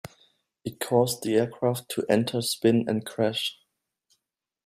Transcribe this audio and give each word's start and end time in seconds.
It 0.65 0.79
caused 0.79 1.21
the 1.21 1.35
aircraft 1.35 1.89
to 1.89 2.03
entre 2.09 2.41
spin 2.41 2.85
and 2.89 3.05
crash. 3.05 3.55